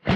[0.00, 0.08] Da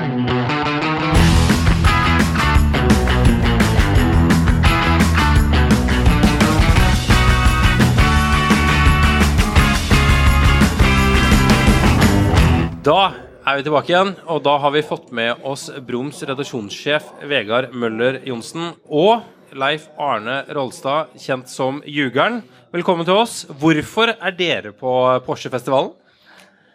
[13.44, 18.22] er vi tilbake igjen, og da har vi fått med oss Broms redaksjonssjef Vegard Møller
[18.24, 19.20] Johnsen og
[19.52, 22.40] Leif Arne Rolstad, kjent som Jugeren.
[22.72, 23.44] Velkommen til oss.
[23.60, 25.92] Hvorfor er dere på Porsche-festivalen?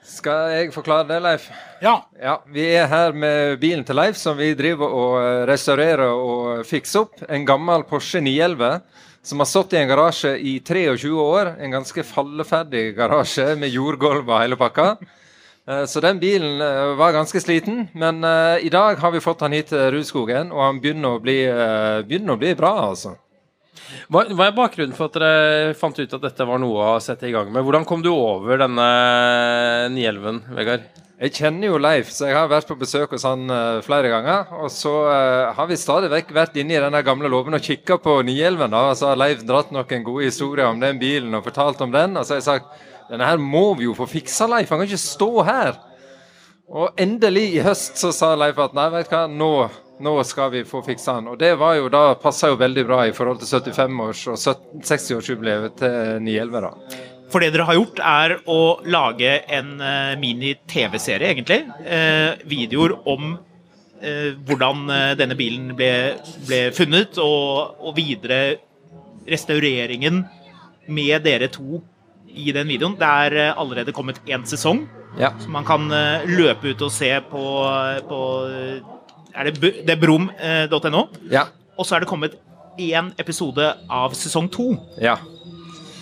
[0.09, 1.44] Skal jeg forklare det, Leif?
[1.84, 1.99] Ja.
[2.22, 6.64] Ja, Vi er her med bilen til Leif, som vi driver og eh, restaurerer og
[6.67, 7.22] fikser opp.
[7.30, 8.80] En gammel Porsche 911
[9.30, 11.52] som har stått i en garasje i 23 år.
[11.61, 14.89] En ganske falleferdig garasje med jordgulv og hele pakka.
[15.70, 18.26] Eh, Så den bilen eh, var ganske sliten, men
[18.66, 21.38] i dag har vi fått han hit til Rudskogen, og han begynner å bli,
[22.09, 23.14] begynner å bli bra, altså.
[24.09, 27.27] Hva, hva er bakgrunnen for at dere fant ut at dette var noe å sette
[27.30, 27.63] i gang med?
[27.66, 28.88] Hvordan kom du over denne
[29.94, 30.89] 911, Vegard?
[31.19, 34.53] Jeg kjenner jo Leif, så jeg har vært på besøk hos han uh, flere ganger.
[34.63, 37.97] Og så uh, har vi stadig vekk vært inne i denne gamle låven og kikka
[37.99, 38.69] på 911.
[38.71, 41.91] da, Og så har Leif dratt noen gode historier om den bilen og fortalt om
[41.91, 42.16] den.
[42.16, 44.71] Og så har jeg sagt denne her må vi jo få fiksa, Leif.
[44.71, 45.75] Han kan ikke stå her.
[46.69, 49.53] Og endelig i høst så sa Leif at nei, vet du hva, nå,
[50.00, 51.28] nå skal vi få fiksa han.
[51.31, 55.75] Og det var jo da passa jo veldig bra i forhold til 75-års- og 60-årsjubileet
[55.81, 56.61] til 911.
[56.66, 56.72] da.
[57.30, 61.59] For det dere har gjort, er å lage en eh, mini-TV-serie, egentlig.
[61.86, 63.36] Eh, videoer om
[64.02, 65.92] eh, hvordan eh, denne bilen ble,
[66.47, 68.55] ble funnet, og, og videre
[69.30, 70.23] restaureringen
[70.89, 71.83] med dere to
[72.30, 72.95] i den videoen.
[72.98, 74.87] Det er eh, allerede kommet én sesong,
[75.20, 75.31] Ja.
[75.42, 75.87] så man kan
[76.30, 77.39] løpe ut og se på,
[78.10, 78.20] på
[79.36, 81.08] Er det, det er brom.no?
[81.32, 81.48] Ja.
[81.78, 82.38] Og så er det kommet
[82.80, 84.72] én episode av sesong to.
[85.02, 85.20] ja.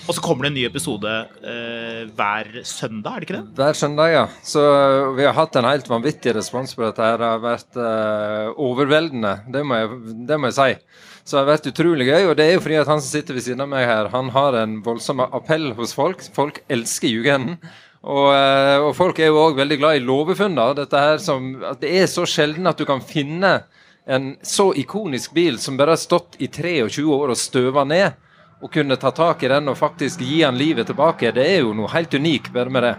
[0.08, 3.56] Og så kommer det en ny episode eh, hver søndag, er det ikke det?
[3.58, 4.22] Hver søndag, ja.
[4.40, 7.04] Så uh, vi har hatt en helt vanvittig respons på dette.
[7.04, 7.20] her.
[7.20, 11.02] Det har vært uh, overveldende, det må, jeg, det må jeg si.
[11.28, 12.30] Så det har vært utrolig gøy.
[12.30, 14.32] Og det er jo fordi at han som sitter ved siden av meg her, han
[14.32, 16.24] har en voldsom appell hos folk.
[16.38, 17.59] Folk elsker Jugenden.
[18.07, 20.78] Og, uh, og folk er jo òg veldig glad i låvefunner.
[20.78, 23.59] Dette her som, at Det er så sjelden at du kan finne
[24.07, 28.23] en så ikonisk bil som bare har stått i 23 år og støva ned.
[28.57, 31.75] og kunne ta tak i den og faktisk gi han livet tilbake, det er jo
[31.78, 32.96] noe helt unikt bare med det.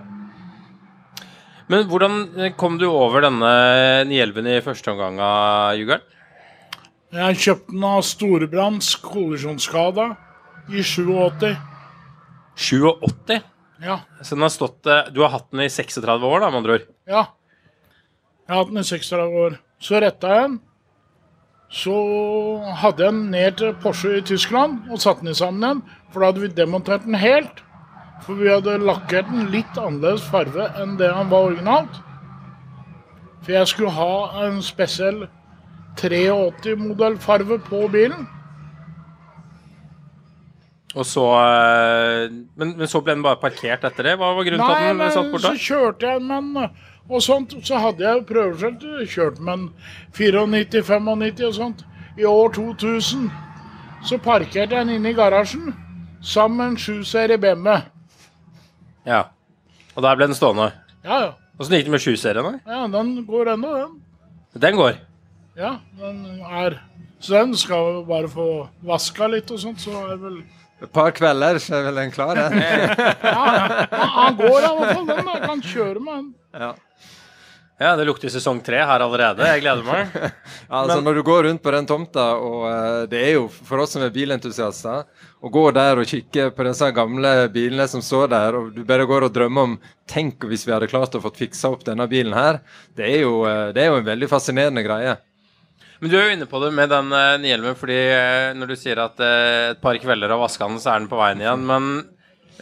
[1.68, 3.50] Men hvordan kom du over denne
[4.06, 6.06] 911 i første omgang av Jugeren?
[7.18, 10.12] Jeg kjøpte den av Storebrands kollisjonsskada
[10.70, 11.56] i 87.
[12.54, 13.42] 87?
[13.82, 14.00] Ja.
[14.22, 16.78] Så den har stått, eh, du har hatt den i 36 år, da, med andre
[16.78, 16.88] ord?
[17.06, 17.26] ja.
[18.48, 19.58] Jeg har hatt den i 36 år.
[19.84, 20.60] Så retta jeg den.
[21.68, 21.94] Så
[22.80, 25.82] hadde jeg den ned til Porsche i Tyskland og satte den sammen igjen.
[26.08, 27.60] For da hadde vi demontert den helt.
[28.24, 32.00] For vi hadde lakkert den litt annerledes farve enn det han var originalt.
[33.44, 35.26] For jeg skulle ha en spesiell
[36.00, 38.24] 83-modell farve på bilen.
[40.98, 42.24] Og så, eh,
[42.58, 44.16] men, men så ble den bare parkert etter det?
[44.18, 46.48] Hva var grunnen til at Nei, den satt men bort så kjørte jeg den,
[47.08, 47.54] og sånt.
[47.64, 49.68] Så hadde jeg prøveskjelt, kjørt med den
[50.18, 51.84] 94-95 og sånt.
[52.18, 53.28] I år 2000
[54.08, 55.70] så parkerte jeg den inne i garasjen
[56.24, 57.78] sammen med en 7-serie BMW.
[59.06, 59.22] Ja.
[59.94, 60.72] Og der ble den stående.
[61.06, 61.30] Ja, ja.
[61.58, 62.74] Åssen gikk det med 7-serien, da?
[62.74, 63.96] ja den går ennå, den.
[64.62, 64.98] Den går.
[65.58, 66.82] Ja, den er
[67.20, 70.36] Så den skal bare få vaska litt og sånt, så er det vel
[70.78, 72.38] Et par kvelder, så er vel den klar?
[72.38, 73.86] Ja, ja.
[74.18, 75.32] Han går i hvert fall, den.
[75.48, 76.28] Kan kjøre med den.
[76.54, 76.74] ja.
[77.78, 79.46] Ja, det lukter sesong tre her allerede.
[79.46, 80.08] Jeg gleder meg.
[80.68, 83.94] Altså, når du går rundt på den tomta, og uh, det er jo for oss
[83.94, 85.06] som er bilentusiaster,
[85.40, 89.06] å gå der og kikke på disse gamle bilene som står der, og du bare
[89.08, 89.78] går og drømmer om
[90.10, 92.58] Tenk hvis vi hadde klart å få fiksa opp denne bilen her.
[92.98, 95.14] Det er jo, uh, det er jo en veldig fascinerende greie.
[95.98, 98.76] Men du er jo inne på det med den uh, 911, fordi uh, når du
[98.78, 101.64] sier at uh, et par kvelder av vaska den, så er den på veien igjen.
[101.66, 101.88] Men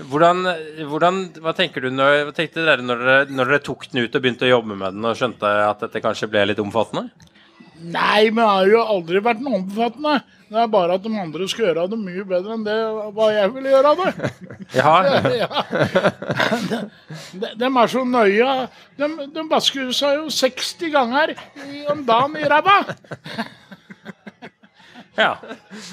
[0.08, 0.42] hvordan,
[0.88, 4.16] hvordan Hva tenker du når, hva tenkte dere når, dere når dere tok den ut
[4.16, 7.32] og begynte å jobbe med den og skjønte at dette kanskje ble litt omfattende?
[7.76, 10.14] Nei, men det har jo aldri vært noe omfattende.
[10.46, 12.76] Det er bare at de andre skal gjøre det mye bedre enn det
[13.16, 14.10] hva jeg vil gjøre det.
[14.76, 14.92] Ja,
[15.42, 15.48] ja.
[16.70, 16.78] de,
[17.42, 18.52] de, de er så nøye.
[18.98, 21.34] De, de vasker seg jo 60 ganger
[21.66, 22.76] i- om dagen i ræva.
[25.22, 25.32] ja.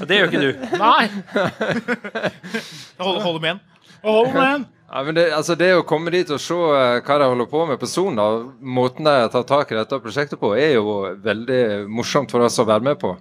[0.01, 0.51] Og Det gjør ikke du.
[0.77, 1.03] Nei.
[1.33, 3.61] Jeg holder, holder med en.
[4.03, 4.65] Hold med en.
[4.95, 7.63] Ja, men det, altså det å komme dit og se eh, hva de holder på
[7.65, 8.19] med på Son,
[8.61, 12.67] måten de tar tak i dette prosjektet på, er jo veldig morsomt for oss å
[12.69, 13.15] være med på.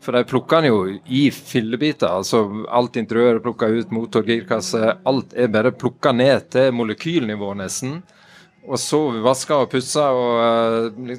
[0.00, 0.78] For de plukker den jo
[1.12, 2.08] i fillebiter.
[2.08, 4.94] altså Alt interiøret plukka ut, motor, girkasse.
[5.04, 7.98] Alt er bare plukka ned til molekylnivå, nesten.
[8.64, 11.16] Og så vaska og pussa og uh,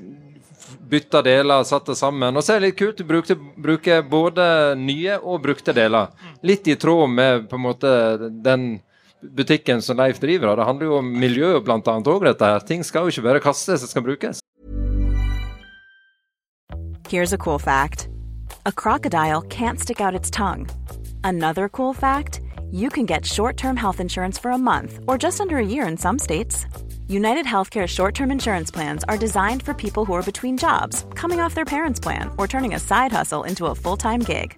[0.90, 2.34] bytta deler, satt det sammen.
[2.34, 4.48] Og så er det litt kult, brukte, bruker både
[4.82, 6.10] nye og brukte deler.
[6.42, 7.92] Litt i tråd med på en måte
[8.42, 8.72] den
[9.24, 10.48] butikken som Leif driver.
[10.48, 12.60] og Det handler jo om miljø annet òg, dette her.
[12.60, 14.42] Ting skal jo ikke bare kastes, det skal brukes.
[17.10, 18.08] Here's a cool fact
[18.66, 20.68] a crocodile can't stick out its tongue.
[21.24, 22.42] Another cool fact
[22.72, 25.86] you can get short term health insurance for a month or just under a year
[25.88, 26.66] in some states.
[27.08, 31.42] United Healthcare short term insurance plans are designed for people who are between jobs, coming
[31.42, 34.58] off their parents' plan, or turning a side hustle into a full time gig.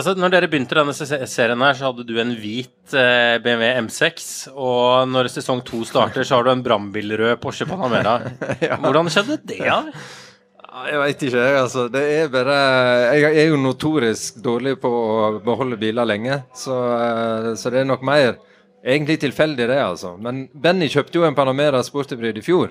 [0.00, 4.26] Altså, når dere begynte denne serien, her, så hadde du en hvit eh, BMW M6.
[4.54, 8.16] Og når sesong to starter, så har du en brannbilrød Porsche Panamera.
[8.80, 9.58] Hvordan skjedde det?
[9.60, 9.82] da?
[10.70, 11.56] Ja, Jeg veit ikke, jeg.
[11.60, 11.86] altså.
[11.92, 12.56] Det er bare
[13.18, 17.90] Jeg er jo notorisk dårlig på å beholde biler lenge, så, eh, så det er
[17.90, 18.38] nok mer
[18.80, 20.14] egentlig tilfeldig, det, altså.
[20.16, 22.70] Men Benny kjøpte jo en Panamera Sportybrid i fjor.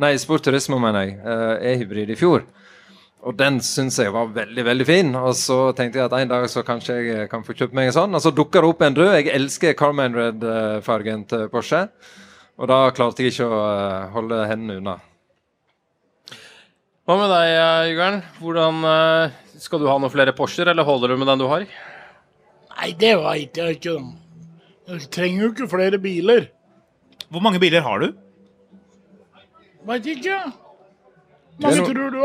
[0.00, 1.18] Nei, Sport Turismo, mener jeg.
[1.20, 2.46] eh, E-hybrid i fjor.
[3.22, 5.12] Og den syns jeg var veldig veldig fin.
[5.14, 7.94] Og så tenkte jeg at en dag så kanskje jeg kan få kjøpt meg en
[7.94, 8.16] sånn.
[8.18, 9.12] Og så dukker det opp en rød.
[9.14, 11.84] Jeg elsker Carmen Red-fargen til Porsche.
[12.58, 14.96] Og da klarte jeg ikke å eh, holde hendene unna.
[17.06, 18.18] Hva med deg, eh, Jørgen?
[18.38, 21.64] Hvordan eh, Skal du ha noen flere Porscher, eller holder du med den du har?
[22.72, 23.94] Nei, det veit jeg ikke.
[24.90, 26.48] Jeg trenger jo ikke flere biler.
[27.30, 28.10] Hvor mange biler har du?
[29.86, 30.40] Veit ikke.
[30.42, 32.20] Det er Mange tror du,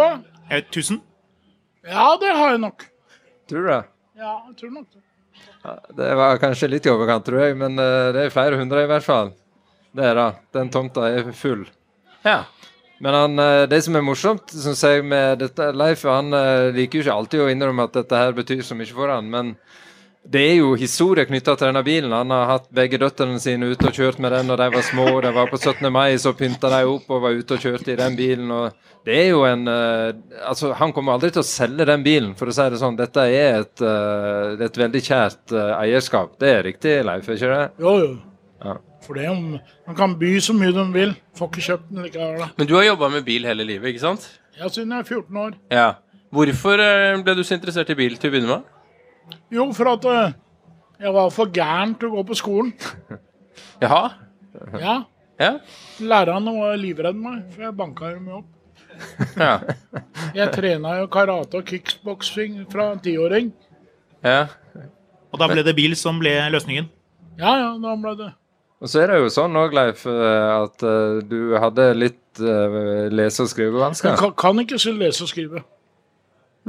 [0.49, 0.55] da?
[0.55, 1.01] Eh, 1000?
[1.87, 2.87] Ja, det har jeg nok.
[3.49, 3.83] Tror du det?
[4.17, 5.03] Ja, jeg tror nok det.
[5.97, 8.89] Det var kanskje litt i overkant, tror jeg, men eh, det er flere hundre i
[8.89, 9.33] hvert fall.
[9.95, 10.29] Det er det.
[10.55, 11.65] Den tomta er full.
[12.25, 12.43] Ja.
[13.03, 16.99] Men han, eh, det som er morsomt, syns jeg med dette Leif, han eh, liker
[16.99, 19.53] jo ikke alltid å innrømme at dette her betyr så mye for han, men
[20.27, 22.11] det er jo historie knytta til denne bilen.
[22.11, 25.05] Han har hatt begge døtrene sine ute og kjørt med den da de var små.
[25.23, 25.87] De var på 17.
[25.93, 28.51] mai, så pynta de opp og var ute og kjørte i den bilen.
[28.51, 28.75] og
[29.07, 30.17] det er jo en eh,
[30.49, 32.97] altså Han kommer aldri til å selge den bilen, for å si det sånn.
[32.99, 36.35] Dette er et, eh, et veldig kjært eh, eierskap.
[36.41, 37.29] Det er riktig, Leif?
[37.29, 37.85] er ikke det?
[37.85, 38.09] Jo, jo.
[38.65, 38.75] Ja.
[39.05, 41.15] For det om Man kan by så mye de vil.
[41.39, 42.41] Får ikke kjøpt den likevel.
[42.43, 42.49] da.
[42.57, 44.27] Men du har jobba med bil hele livet, ikke sant?
[44.59, 45.55] Ja, siden jeg er 14 år.
[45.71, 45.89] Ja.
[46.35, 46.83] Hvorfor
[47.23, 48.73] ble du så interessert i bil til å begynne med?
[49.53, 50.33] Jo, for at eh,
[51.03, 52.73] jeg var for gæren til å gå på skolen.
[53.83, 54.03] Jaha?
[54.81, 54.95] Ja.
[55.37, 55.51] Ja?
[56.01, 58.53] Lærerne var livredde meg, for jeg banka dem opp.
[59.37, 59.59] Ja.
[60.33, 63.51] Jeg trena jo karate og kickboksing fra tiåring.
[64.25, 64.47] ja.
[65.27, 66.85] Og da ble det bil som ble løsningen.
[67.37, 68.29] Ja, ja, da ble det
[68.81, 73.43] Og så er det jo sånn òg, Leif, eh, at eh, du hadde litt lese-
[73.43, 74.13] og skrivevansker.
[74.13, 75.61] Jeg kan, kan ikke så lese og skrive.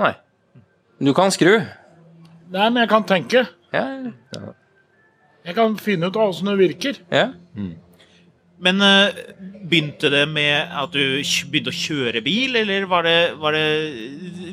[0.01, 0.11] Nei.
[1.01, 1.55] Du kan skru.
[2.55, 3.45] Nei, men jeg kan tenke.
[3.75, 3.85] Ja.
[5.49, 7.03] Jeg kan finne ut av åssen det virker.
[7.13, 7.29] ja.
[8.59, 9.15] Men uh,
[9.71, 13.67] begynte det med at du begynte å kjøre bil, eller var det, var det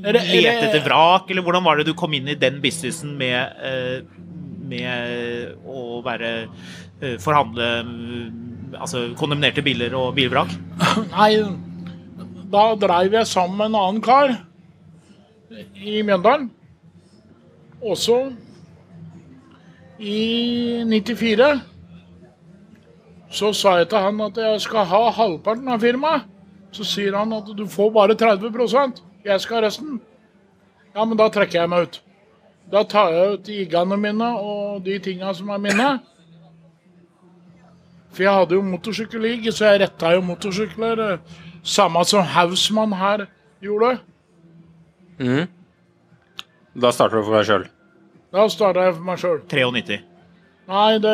[0.05, 3.55] det- lete etter vrak, eller hvordan var det du kom inn i den businessen med,
[3.65, 4.05] uh,
[4.61, 10.53] med å være uh, forhandle mm, altså kondemnerte biler og bilvrak?
[11.09, 11.31] Nei,
[12.53, 14.35] da dreiv jeg sammen med en annen kar
[15.81, 16.51] i Mjøndalen.
[17.85, 18.17] Også
[19.99, 21.49] i 94.
[23.35, 26.25] Så sa jeg til han at jeg skal ha halvparten av firmaet.
[26.75, 28.49] Så sier han at du får bare 30
[29.25, 30.01] Jeg skal ha resten.
[30.95, 32.01] Ja, men da trekker jeg meg ut.
[32.71, 35.89] Da tar jeg ut jiggene mine og de tinga som er mine.
[38.15, 40.99] For jeg hadde jo motorsykkelligg, så jeg retta jo motorsykler.
[40.99, 41.19] eh,
[41.63, 43.25] Samme som Hausmann her
[43.61, 43.99] gjorde.
[45.19, 45.47] Mm.
[46.81, 47.65] Da starter du for deg sjøl.
[48.35, 49.37] Da starta jeg for meg sjøl.
[49.47, 50.01] 93.
[50.67, 51.13] Nei, det,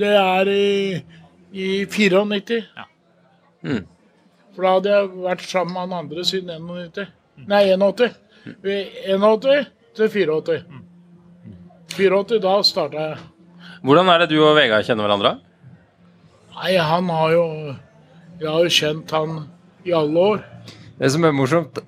[0.00, 0.98] det er i,
[1.56, 2.58] i 94.
[2.76, 2.84] Ja.
[3.64, 3.86] Mm.
[4.54, 7.08] For da hadde jeg vært sammen med han andre siden 91.
[7.48, 8.18] Nei, 81.
[8.60, 8.78] I
[9.16, 10.58] 81 til 84.
[11.96, 13.22] 84, da starta jeg.
[13.80, 15.38] Hvordan er det du og Vegard kjenner hverandre?
[16.58, 17.44] Nei, han har jo
[18.40, 19.40] Jeg har jo kjent han
[19.88, 20.44] i alle år.
[21.00, 21.78] Det som er morsomt,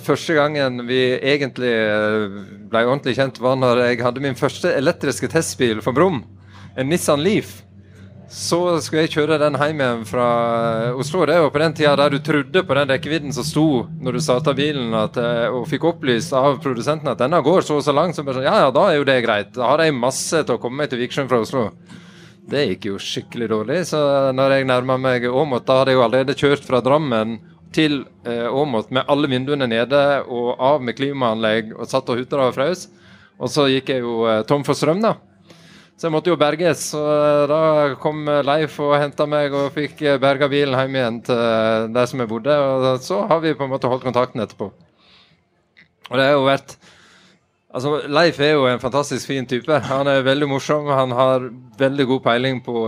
[0.00, 2.38] Første gangen vi egentlig eh,
[2.72, 6.22] ble ordentlig kjent, var når jeg hadde min første elektriske testbil for Brum.
[6.72, 7.58] En Nissan Leaf.
[8.32, 10.28] Så skulle jeg kjøre den hjem igjen fra
[10.86, 11.26] eh, Oslo.
[11.28, 13.66] Det var på den tida der du trodde på den rekkevidden som sto
[14.00, 17.76] når du starta bilen, at, eh, og fikk opplyst av produsenten at denne går så
[17.76, 18.16] og så langt.
[18.16, 19.52] Så bare sånn, ja, ja, da er jo det greit.
[19.52, 21.68] Da har jeg masse til å komme meg til Vikersund fra Oslo.
[22.48, 23.82] Det gikk jo skikkelig dårlig.
[23.92, 24.00] Så
[24.32, 27.42] når jeg nærma meg Åmot, da hadde jeg jo allerede kjørt fra Drammen
[27.74, 32.48] til eh, Åmot med alle vinduene nede og av med klimaanlegg og satt og hutra
[32.48, 32.88] og frøs.
[33.42, 35.16] Og så gikk jeg jo eh, tom for strøm, da.
[35.98, 36.84] Så jeg måtte jo berges.
[36.92, 37.60] Så eh, da
[38.02, 42.22] kom eh, Leif og henta meg og fikk berga bilen hjem igjen til der som
[42.22, 42.56] jeg bodde.
[42.56, 44.70] Og så har vi på en måte holdt kontakten etterpå.
[46.10, 46.76] Og det har jo vært
[47.72, 49.78] Altså, Leif er jo en fantastisk fin type.
[49.88, 50.90] Han er veldig morsom.
[50.92, 51.46] Han har
[51.80, 52.82] veldig god peiling på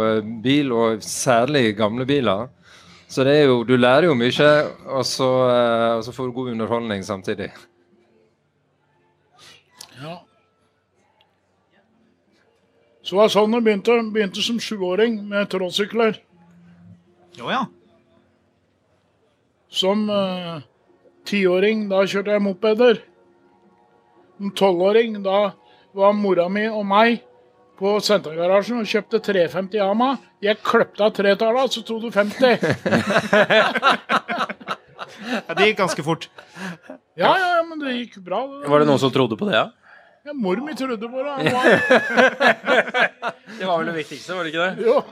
[0.45, 2.51] bil, og særlig gamle biler.
[3.15, 4.51] Så det er jo, du lærer jo mye,
[4.91, 7.53] og så, eh, og så får du god underholdning samtidig.
[10.01, 10.17] Ja.
[13.07, 14.01] Så var sånn det begynte.
[14.11, 16.19] Begynte som sjuåring med trådsykler.
[17.39, 17.61] Jo ja.
[19.71, 20.65] Som uh,
[21.29, 22.99] tiåring, da kjørte jeg mopeder.
[24.41, 25.53] Som tolvåring, da
[25.95, 27.23] var mora mi og meg
[27.79, 30.11] på sentergarasjen og kjøpte 350 Yama.
[30.45, 32.59] Jeg kløpte av tretallet, så tok du 50.
[33.59, 33.69] ja.
[35.55, 36.29] Det gikk ganske fort.
[37.19, 38.45] Ja, ja, ja, men det gikk bra.
[38.67, 39.67] Var det noen som trodde på det, ja?
[40.25, 41.35] Ja, mor mi trodde på det.
[43.59, 44.87] Det var vel det viktigste, var det ikke det?
[44.89, 45.03] Jo.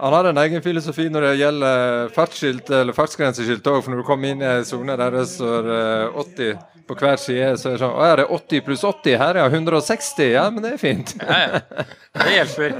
[0.00, 3.82] Han har en egen filosofi når det gjelder fartsskilt eller fartsgrenseskilt òg.
[3.84, 6.54] For når du kommer inn i ei sone der det står eh, 80
[6.88, 9.18] på hver side, så er det sånn Å ja, det er 80 pluss 80.
[9.20, 9.44] Her, ja.
[9.50, 10.24] 160.
[10.32, 11.12] Ja, men det er fint.
[11.20, 11.84] Ja, ja.
[12.16, 12.78] Det hjelper.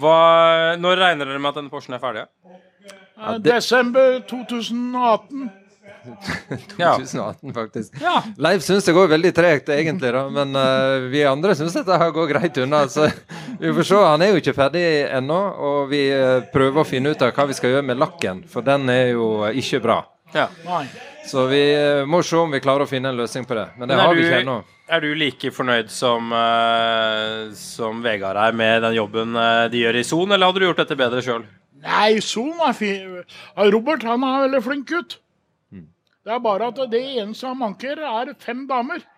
[0.00, 0.16] Hva,
[0.80, 2.24] når regner dere med at denne Porschen er ferdig?
[2.48, 5.50] Eh, Desember 2018.
[6.76, 6.94] Ja.
[6.96, 7.94] 2018, faktisk.
[8.00, 8.22] Ja.
[8.36, 12.14] Leif syns det går veldig tregt, egentlig, da, men uh, vi andre syns dette har
[12.14, 12.86] går greit unna.
[12.88, 13.08] Så
[13.60, 14.00] vi får se.
[14.00, 15.38] Han er jo ikke ferdig ennå,
[15.70, 18.66] og vi uh, prøver å finne ut av hva vi skal gjøre med lakken, for
[18.66, 20.02] den er jo eh, ikke bra.
[20.34, 20.48] ja.
[21.30, 23.68] Så vi uh, må se om vi klarer å finne en løsning på det.
[23.76, 24.58] Men det Men har vi ikke ennå.
[24.90, 29.36] Er du like fornøyd som, eh, som Vegard er med den jobben
[29.70, 31.44] de gjør i Son, eller hadde du gjort dette bedre sjøl?
[31.84, 33.20] Nei, Son er fin.
[33.70, 35.20] Robert han er veldig flink gutt.
[36.24, 39.00] Det er bare at det ene som manker, er fem damer.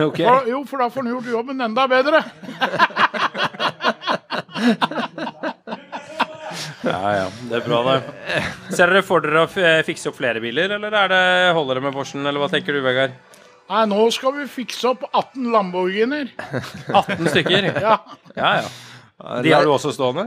[0.00, 0.24] Okay.
[0.24, 2.22] For, jo, for da får han gjort jobben enda bedre.
[6.82, 7.26] Ja, ja.
[7.48, 8.42] Det er bra, det.
[8.74, 9.50] Ser dere for dere å
[9.86, 11.20] fikse opp flere biler, eller er det,
[11.56, 13.14] holder det med Porschen, eller hva tenker du, Vegard?
[13.70, 16.32] Nei, nå skal vi fikse opp 18 Lamborghiner.
[16.90, 17.68] 18 stykker?
[17.80, 17.94] Ja.
[18.36, 19.38] Ja, ja.
[19.46, 20.26] De har du også stående?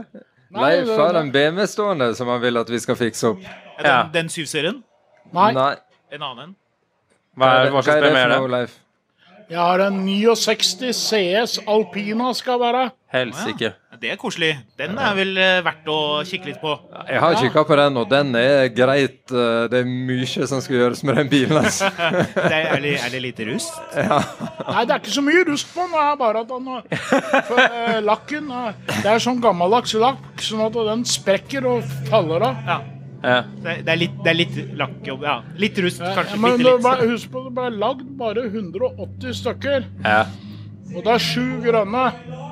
[0.56, 3.44] Leif har en BMW stående som han vil at vi skal fikse opp.
[3.44, 3.98] Den, Ja.
[4.14, 4.80] den 7-serien.
[5.32, 5.52] Nei,
[6.12, 6.56] En annen en.
[7.36, 8.82] Hva, er, hva slags det BMW er det?
[9.46, 12.86] jeg har en 69 CS Alpina skal være.
[13.12, 13.68] Helsike.
[14.00, 14.50] Det er koselig.
[14.76, 16.72] Den er vel eh, verdt å kikke litt på.
[17.08, 19.22] Jeg har kikka på den, og den er greit.
[19.30, 21.56] eh, Det er mye som skal gjøres med den bilen.
[21.62, 21.88] Altså.
[22.34, 23.78] Det er, er, det, er det lite rust?
[23.96, 24.18] Ja.
[24.66, 25.94] Nei, det er ikke så mye rust på den.
[25.94, 26.82] Det er bare at den har
[27.46, 28.50] for, eh, Lakken
[28.90, 32.60] Det er sånn gammeldags lakk, sånn at den sprekker og faller av.
[32.66, 32.78] Ja.
[33.22, 33.40] Ja.
[33.62, 35.22] Det er, det er litt, det er litt lakkjobb.
[35.26, 35.36] Ja.
[35.58, 36.38] Litt rust, Ja, kanskje.
[36.42, 37.10] men bitte litt.
[37.12, 39.88] husk på, det ble lagd bare 180 stykker.
[40.04, 40.24] ja.
[40.94, 42.02] Og det er sju grønne.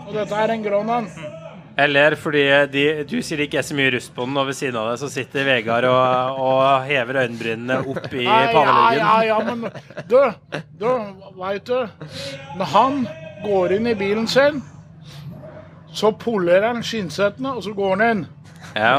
[0.08, 1.04] Og dette er en grønn en.
[1.78, 4.46] Jeg ler fordi de, du sier det ikke er så mye rust på den, og
[4.46, 8.84] ved siden av deg så sitter Vegard og, og hever øyenbrynene opp i Nei, ja,
[8.98, 9.64] ja, ja, men
[10.10, 10.18] du,
[10.78, 10.86] du,
[11.38, 11.78] veit du
[12.58, 13.00] Når han
[13.46, 14.60] går inn i bilen sin,
[15.94, 18.24] så polerer han skinnsettene, og så går han inn.
[18.74, 18.94] Ja.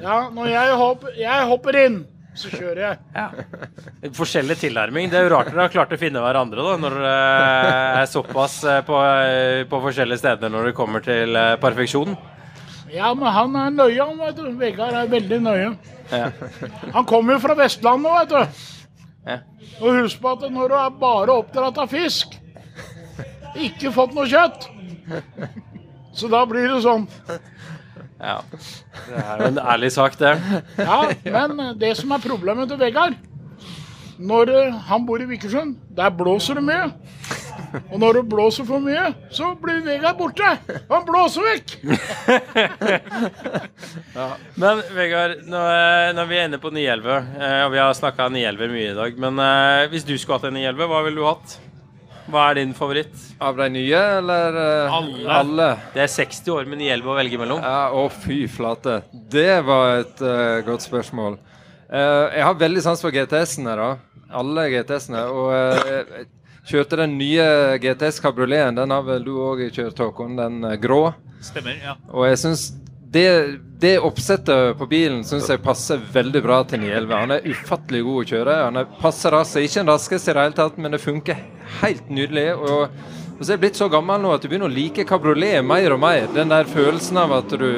[0.00, 1.98] Ja, når jeg hopper, jeg hopper inn,
[2.38, 2.98] så kjører jeg.
[3.12, 4.10] ja.
[4.16, 5.10] Forskjellig tilnærming.
[5.12, 8.62] Det er jo rart dere har klart å finne hverandre da, når dere er såpass
[8.64, 12.16] eh, på, eh, på forskjellige steder når det kommer til eh, perfeksjon.
[12.92, 14.48] Ja, men han er nøye, han, vet du.
[14.60, 15.70] Vegard er veldig nøye.
[16.92, 18.66] Han kommer jo fra Vestlandet, vet du.
[19.28, 19.38] Ja.
[19.80, 22.34] Og husk på at når du er bare oppdratt av fisk,
[23.56, 24.68] ikke fått noe kjøtt,
[26.16, 27.06] så da blir det sånn.
[28.22, 28.38] Ja.
[29.08, 30.36] Det er jo en ærlig sak, det.
[30.78, 33.16] Ja, men det som er problemet til Vegard
[34.22, 36.92] Når eh, han bor i Vikersund, der blåser det mye.
[37.90, 40.52] Og når det blåser for mye, så blir Vegard borte.
[40.90, 41.74] Han blåser vekk.
[44.60, 45.64] Men Vegard, nå,
[46.14, 49.20] når vi er inne på 911, eh, og vi har snakka 911 mye i dag,
[49.26, 51.58] men eh, hvis du skulle hatt en 911, hva ville du hatt?
[52.32, 53.12] Hva er din favoritt?
[53.44, 55.24] Av de nye, eller uh, Alle.
[55.36, 55.66] alle?
[55.92, 57.60] Det er 60 år med 911 å velge mellom.
[57.60, 59.02] Ja, å fy flate.
[59.12, 61.36] Det var et uh, godt spørsmål.
[61.92, 63.90] Uh, jeg har veldig sans for GTS-ene, da.
[64.32, 65.26] Alle GTS-ene.
[65.28, 66.30] Og
[66.72, 67.44] kjørte den nye
[67.82, 68.78] GTS kabrioleten.
[68.80, 70.38] Den har vel du òg kjørt, Håkon?
[70.40, 71.02] Den grå.
[71.44, 71.76] Stemmer.
[71.84, 71.98] ja.
[72.14, 72.70] Og jeg syns
[73.12, 77.10] det, det oppsettet på bilen synes jeg passer veldig bra til 911.
[77.12, 78.54] Han er ufattelig god å kjøre.
[78.66, 79.58] Han er passer raskt.
[79.60, 81.42] Ikke den raskeste i det hele tatt, men det funker
[81.82, 82.46] helt nydelig.
[82.56, 82.86] Og,
[83.34, 85.92] og så er jeg blitt så gammel nå at du begynner å like kabriolet mer
[85.92, 86.24] og mer.
[86.32, 87.68] Den der følelsen av at du,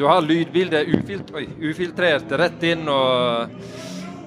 [0.00, 3.60] du har lydbildet ufilt, oi, ufiltrert rett inn og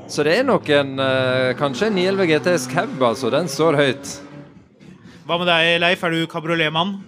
[0.08, 3.34] Så det er nok en eh, kanskje en 911 GTS Cab, altså.
[3.34, 4.14] Den står høyt.
[5.28, 6.06] Hva med deg, Leif?
[6.06, 7.00] Er du kabrioletmann?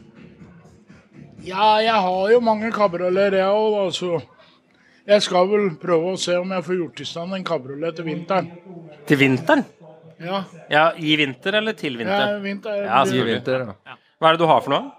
[1.46, 4.20] Ja, jeg har jo mange kabrioleter, jeg òg, altså.
[5.10, 8.06] Jeg skal vel prøve å se om jeg får gjort i stand en kabriolet til
[8.06, 8.50] vinteren.
[9.10, 9.66] Til vinteren?
[10.20, 12.40] Ja, Ja, I vinter eller til ja vinter?
[12.44, 13.96] vinter Ja, I vinter, ja.
[14.20, 14.92] Hva er det du har for noe?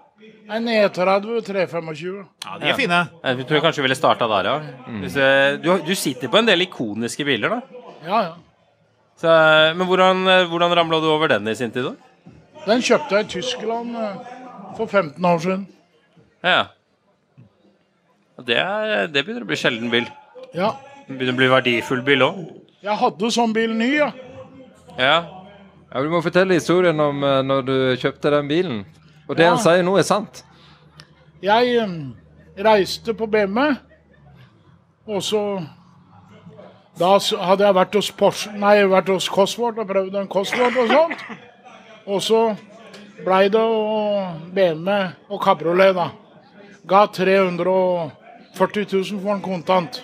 [0.51, 2.25] En E30 325.
[2.43, 3.01] Ja, de er fine.
[3.23, 4.55] Jeg tror kanskje vi ville starta der, ja.
[5.03, 7.61] Hvis, eh, du, du sitter på en del ikoniske biler, da.
[8.03, 8.33] Ja, ja.
[9.21, 12.33] Så, eh, men hvordan, eh, hvordan ramla du over den i sin tid, da?
[12.65, 13.95] Den kjøpte jeg i Tyskland
[14.75, 15.67] for 15 år siden.
[16.43, 16.61] Ja.
[18.41, 20.07] Det, er, det begynner å bli sjelden bil.
[20.57, 20.71] Ja.
[21.07, 22.39] Det begynner å bli verdifull bil òg.
[22.81, 24.07] Jeg hadde sånn bil ny, ja.
[24.97, 25.17] Ja.
[25.91, 28.79] Ja, Du må fortelle historien om eh, når du kjøpte den bilen.
[29.29, 29.51] Og det Ja.
[29.53, 30.43] han sier nå, er sant.
[31.43, 31.93] Jeg eh,
[32.63, 33.75] reiste på BMW,
[35.07, 35.43] og så
[36.99, 40.75] Da s- hadde jeg vært hos Porsche, nei, vært hos Cosworth og prøvd en Cosworth
[40.77, 41.21] og sånt.
[42.05, 42.41] Og så
[43.23, 44.97] blei det å BMW
[45.29, 46.09] og kabriolet, da.
[46.87, 50.01] Ga 340 000 for en kontant.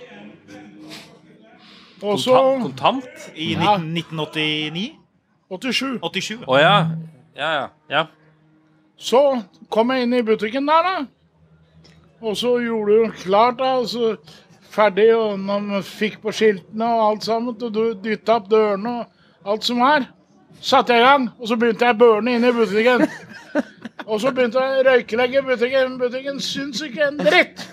[2.02, 2.62] Også, Kontant?
[2.64, 3.32] kontant?
[3.36, 3.78] I Ja.
[3.78, 4.92] 1989?
[5.50, 6.00] 87.
[6.02, 6.44] 87?
[6.48, 6.76] Å ja.
[7.38, 7.68] Ja, ja.
[7.90, 8.04] ja.
[8.98, 11.06] Så kom jeg inn i butikken der, da.
[12.22, 13.72] Og så gjorde du klart, da.
[13.86, 14.16] Så
[14.74, 19.00] ferdig, og når man fikk på skiltene og alt sammen, og du dytta opp dørene
[19.00, 20.08] og alt som er.
[20.62, 23.06] Satte jeg i gang, og så begynte jeg å burne inne i butikken.
[24.08, 25.98] Og så begynte jeg å røykelegge butikken.
[26.02, 27.64] Butikken syns ikke en dritt!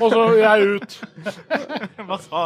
[0.00, 0.94] Og så jeg ut.
[2.08, 2.44] Hva sa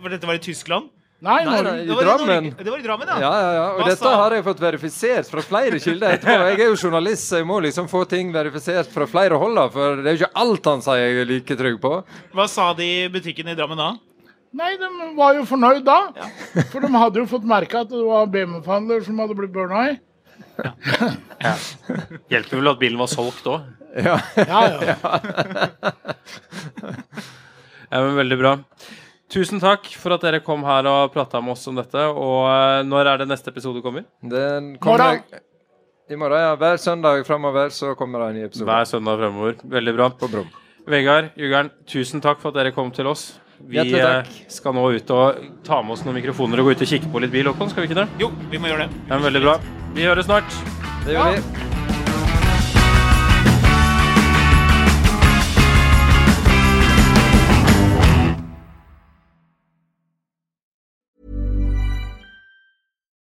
[0.00, 0.88] For dette var i Tyskland?
[1.24, 2.46] Nei, Nei, nei, I Det var Drammen.
[2.58, 3.18] Det var i Drammen, ja.
[3.22, 3.66] Ja, ja, ja.
[3.74, 6.34] Og Hva dette sa- har jeg fått verifisert fra flere kilder etterpå.
[6.50, 9.60] Jeg er jo journalist, så jeg må liksom få ting verifisert fra flere hold.
[9.72, 11.92] For det er jo ikke alt han sier jeg er like trygg på.
[12.36, 13.92] Hva sa de i butikken i Drammen da?
[14.54, 14.88] Nei, de
[15.18, 15.98] var jo fornøyd da.
[16.72, 19.94] For de hadde jo fått merke at det var BMW-forhandler som hadde blitt burna i.
[22.30, 23.64] Hjelper vel at bilen var solgt òg.
[23.98, 24.16] Ja.
[24.38, 24.96] Ja, ja.
[27.94, 28.52] Ja, veldig bra.
[29.30, 32.00] Tusen takk for at dere kom her og prata med oss om dette.
[32.10, 34.02] Og eh, når er det neste episode kommer?
[34.18, 35.44] Den kommer Morgen.
[36.10, 36.42] i morgen.
[36.42, 36.56] ja.
[36.58, 38.66] Hver søndag framover så kommer det en ny episode.
[38.70, 39.54] Hver søndag fremover.
[39.76, 40.08] Veldig bra.
[40.18, 40.30] På
[40.90, 43.28] Vegard, Jugern, tusen takk for at dere kom til oss.
[43.68, 46.90] Vi eh, skal nå ut og ta med oss noen mikrofoner og gå ut og
[46.90, 47.70] kikke på litt bil, Håkon.
[47.72, 48.08] Skal vi ikke det?
[48.20, 49.04] Jo, vi må gjøre det.
[49.08, 49.60] Det er veldig bra.
[49.94, 50.58] Vi høres snart.
[51.06, 51.70] Det gjør vi.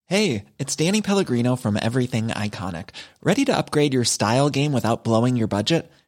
[0.08, 2.90] Hey, it's Danny Pellegrino from Everything Iconic.
[3.22, 5.90] Ready to upgrade your style game without blowing your budget?